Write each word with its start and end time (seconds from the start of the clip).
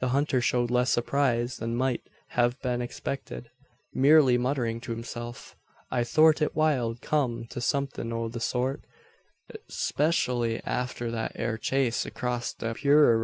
The 0.00 0.08
hunter 0.08 0.40
showed 0.40 0.72
less 0.72 0.90
surprise 0.90 1.58
than 1.58 1.76
might 1.76 2.02
have 2.30 2.60
been 2.60 2.82
expected; 2.82 3.50
merely 3.92 4.36
muttering 4.36 4.80
to 4.80 4.90
himself: 4.90 5.54
"I 5.92 6.02
thort 6.02 6.42
it 6.42 6.56
wild 6.56 7.00
come 7.00 7.44
to 7.50 7.60
somethin' 7.60 8.12
o' 8.12 8.26
the 8.28 8.40
sort 8.40 8.80
specially 9.68 10.60
arter 10.66 11.08
thet 11.12 11.36
ere 11.36 11.56
chase 11.56 12.04
acrost 12.04 12.58
the 12.58 12.74
purayra." 12.74 13.12